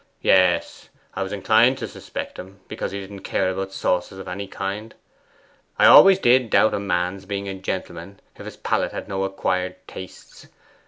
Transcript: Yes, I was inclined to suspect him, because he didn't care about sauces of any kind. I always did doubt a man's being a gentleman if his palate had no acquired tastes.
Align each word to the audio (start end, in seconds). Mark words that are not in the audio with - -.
Yes, 0.23 0.89
I 1.13 1.21
was 1.21 1.31
inclined 1.31 1.77
to 1.77 1.87
suspect 1.87 2.39
him, 2.39 2.61
because 2.67 2.91
he 2.91 2.99
didn't 2.99 3.19
care 3.21 3.51
about 3.51 3.71
sauces 3.71 4.17
of 4.17 4.27
any 4.27 4.47
kind. 4.47 4.95
I 5.77 5.85
always 5.85 6.17
did 6.17 6.49
doubt 6.49 6.73
a 6.73 6.79
man's 6.79 7.27
being 7.27 7.47
a 7.47 7.53
gentleman 7.53 8.19
if 8.35 8.45
his 8.45 8.57
palate 8.57 8.93
had 8.93 9.07
no 9.07 9.23
acquired 9.25 9.75
tastes. 9.87 10.47